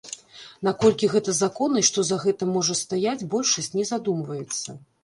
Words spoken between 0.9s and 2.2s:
гэта законна і што за